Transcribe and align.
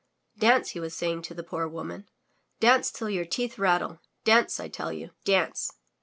Dance!*' 0.35 0.71
he 0.71 0.79
was 0.79 0.95
saying 0.95 1.21
to 1.21 1.35
the 1.35 1.43
poor 1.43 1.67
woman. 1.67 2.09
Dance, 2.59 2.89
till 2.89 3.07
your 3.07 3.23
teeth 3.23 3.59
rattle! 3.59 3.99
Dance, 4.23 4.59
I 4.59 4.67
tell 4.67 4.91
you. 4.91 5.11
Dance!" 5.25 5.73